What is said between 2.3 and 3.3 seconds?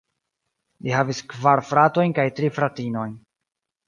tri fratinojn.